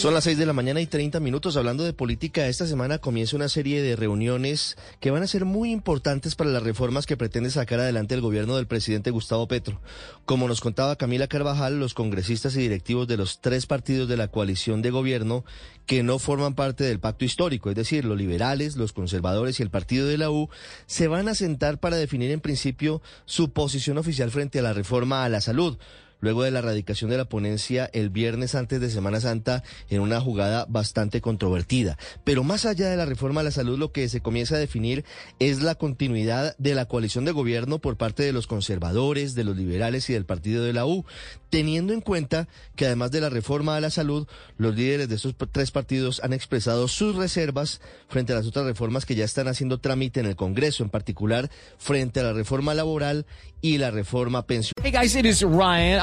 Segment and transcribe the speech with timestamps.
[0.00, 2.46] Son las 6 de la mañana y 30 minutos hablando de política.
[2.46, 6.62] Esta semana comienza una serie de reuniones que van a ser muy importantes para las
[6.62, 9.78] reformas que pretende sacar adelante el gobierno del presidente Gustavo Petro.
[10.24, 14.28] Como nos contaba Camila Carvajal, los congresistas y directivos de los tres partidos de la
[14.28, 15.44] coalición de gobierno
[15.84, 19.70] que no forman parte del pacto histórico, es decir, los liberales, los conservadores y el
[19.70, 20.48] partido de la U,
[20.86, 25.26] se van a sentar para definir en principio su posición oficial frente a la reforma
[25.26, 25.76] a la salud
[26.20, 30.20] luego de la erradicación de la ponencia el viernes antes de Semana Santa en una
[30.20, 31.98] jugada bastante controvertida.
[32.24, 35.04] Pero más allá de la reforma a la salud, lo que se comienza a definir
[35.38, 39.56] es la continuidad de la coalición de gobierno por parte de los conservadores, de los
[39.56, 41.04] liberales y del partido de la U,
[41.50, 44.26] teniendo en cuenta que además de la reforma a la salud,
[44.56, 49.06] los líderes de estos tres partidos han expresado sus reservas frente a las otras reformas
[49.06, 53.26] que ya están haciendo trámite en el Congreso, en particular frente a la reforma laboral
[53.60, 54.74] y la reforma pensional.
[54.82, 56.00] Hey guys, it is Ryan.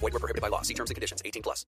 [0.00, 0.62] Void were prohibited by law.
[0.62, 1.22] See terms and conditions.
[1.24, 1.66] 18 plus.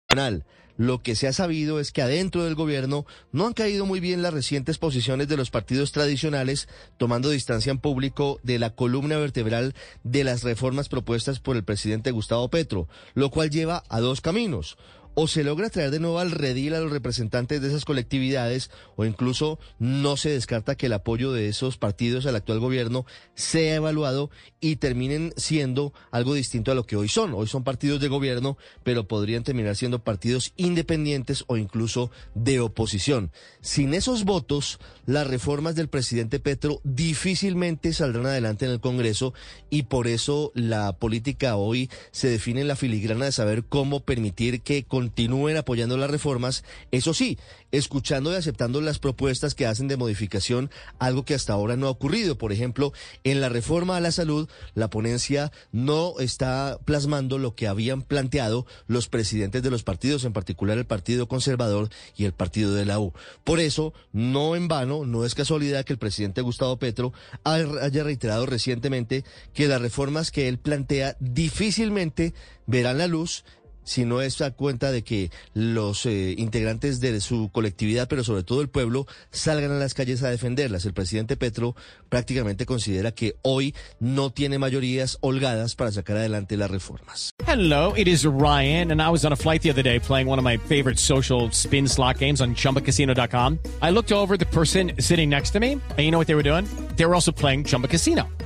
[0.78, 4.22] Lo que se ha sabido es que adentro del gobierno no han caído muy bien
[4.22, 9.74] las recientes posiciones de los partidos tradicionales, tomando distancia en público de la columna vertebral
[10.02, 14.78] de las reformas propuestas por el presidente Gustavo Petro, lo cual lleva a dos caminos
[15.14, 19.04] o se logra traer de nuevo al redil a los representantes de esas colectividades o
[19.04, 24.30] incluso no se descarta que el apoyo de esos partidos al actual gobierno sea evaluado
[24.60, 27.34] y terminen siendo algo distinto a lo que hoy son.
[27.34, 33.32] Hoy son partidos de gobierno, pero podrían terminar siendo partidos independientes o incluso de oposición.
[33.60, 39.34] Sin esos votos, las reformas del presidente Petro difícilmente saldrán adelante en el Congreso
[39.70, 44.62] y por eso la política hoy se define en la filigrana de saber cómo permitir
[44.62, 47.36] que con continúen apoyando las reformas, eso sí,
[47.72, 50.70] escuchando y aceptando las propuestas que hacen de modificación,
[51.00, 52.38] algo que hasta ahora no ha ocurrido.
[52.38, 52.92] Por ejemplo,
[53.24, 58.64] en la reforma a la salud, la ponencia no está plasmando lo que habían planteado
[58.86, 63.00] los presidentes de los partidos, en particular el Partido Conservador y el Partido de la
[63.00, 63.12] U.
[63.42, 68.46] Por eso, no en vano, no es casualidad que el presidente Gustavo Petro haya reiterado
[68.46, 72.34] recientemente que las reformas que él plantea difícilmente
[72.66, 73.44] verán la luz
[73.84, 78.42] si no es a cuenta de que los eh, integrantes de su colectividad, pero sobre
[78.42, 80.84] todo el pueblo, salgan a las calles a defenderlas.
[80.84, 81.74] El presidente Petro
[82.08, 87.30] prácticamente considera que hoy no tiene mayorías holgadas para sacar adelante las reformas.
[87.46, 90.38] Hello, it is Ryan, and I was on a flight the other day playing one
[90.38, 93.58] of my favorite social spin slot games on ChumbaCasino.com.
[93.82, 96.42] I looked over the person sitting next to me, and you know what they were
[96.42, 96.66] doing?
[96.96, 98.28] They were also playing Chumba Casino.